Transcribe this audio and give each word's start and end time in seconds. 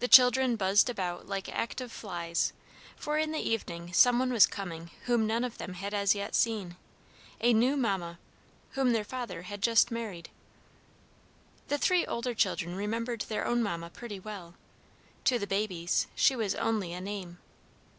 The 0.00 0.06
children 0.06 0.56
buzzed 0.56 0.90
about 0.90 1.26
like 1.28 1.48
active 1.48 1.90
flies, 1.90 2.52
for 2.94 3.16
in 3.16 3.32
the 3.32 3.38
evening 3.40 3.94
some 3.94 4.18
one 4.18 4.30
was 4.30 4.44
coming 4.46 4.90
whom 5.06 5.26
none 5.26 5.44
of 5.44 5.56
them 5.56 5.72
had 5.72 5.94
as 5.94 6.14
yet 6.14 6.34
seen, 6.34 6.76
a 7.40 7.54
new 7.54 7.74
mamma, 7.78 8.18
whom 8.72 8.92
their 8.92 9.02
father 9.02 9.44
had 9.44 9.62
just 9.62 9.90
married. 9.90 10.28
The 11.68 11.78
three 11.78 12.04
older 12.04 12.34
children 12.34 12.76
remembered 12.76 13.22
their 13.22 13.46
own 13.46 13.62
mamma 13.62 13.88
pretty 13.88 14.20
well; 14.20 14.56
to 15.24 15.38
the 15.38 15.46
babies, 15.46 16.06
she 16.14 16.36
was 16.36 16.54
only 16.54 16.92
a 16.92 17.00
name. 17.00 17.38